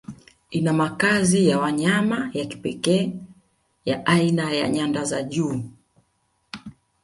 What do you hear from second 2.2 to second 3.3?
ya kipekee